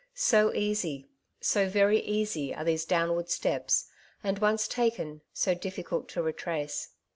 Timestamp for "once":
4.39-4.67